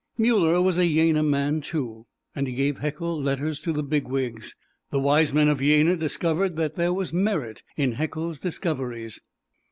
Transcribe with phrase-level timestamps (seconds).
[0.17, 4.55] Muller was a Jena man, too, and he gave Haeckel letters to the bigwigs.
[4.89, 9.19] The wise men of Jena discovered that there was merit in Haeckel's discoveries.